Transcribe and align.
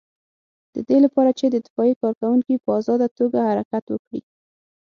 د 0.75 0.77
دې 0.87 0.97
لپاره 1.05 1.31
چې 1.39 1.45
د 1.47 1.53
اطفائیې 1.61 1.99
کارکوونکي 2.01 2.53
په 2.63 2.69
آزاده 2.79 3.07
توګه 3.19 3.37
حرکت 3.49 3.85
وکړي. 3.89 4.21